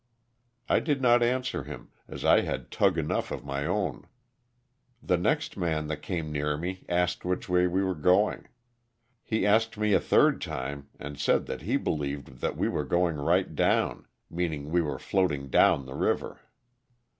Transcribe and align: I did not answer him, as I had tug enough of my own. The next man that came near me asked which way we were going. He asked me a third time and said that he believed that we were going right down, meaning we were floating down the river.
I 0.67 0.79
did 0.79 0.99
not 0.99 1.21
answer 1.21 1.63
him, 1.65 1.91
as 2.07 2.25
I 2.25 2.41
had 2.41 2.71
tug 2.71 2.97
enough 2.97 3.29
of 3.29 3.45
my 3.45 3.67
own. 3.67 4.07
The 5.03 5.15
next 5.15 5.57
man 5.57 5.85
that 5.89 6.01
came 6.01 6.31
near 6.31 6.57
me 6.57 6.85
asked 6.89 7.23
which 7.23 7.47
way 7.47 7.67
we 7.67 7.83
were 7.83 7.93
going. 7.93 8.47
He 9.21 9.45
asked 9.45 9.77
me 9.77 9.93
a 9.93 9.99
third 9.99 10.41
time 10.41 10.89
and 10.99 11.19
said 11.19 11.45
that 11.45 11.61
he 11.61 11.77
believed 11.77 12.41
that 12.41 12.57
we 12.57 12.67
were 12.67 12.83
going 12.83 13.17
right 13.17 13.53
down, 13.55 14.07
meaning 14.27 14.71
we 14.71 14.81
were 14.81 14.97
floating 14.97 15.49
down 15.51 15.85
the 15.85 15.93
river. 15.93 16.41